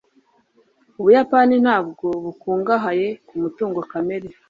ubuyapani 0.99 1.55
ntabwo 1.65 2.07
bukungahaye 2.23 3.07
ku 3.27 3.33
mutungo 3.43 3.79
kamere 3.91 4.27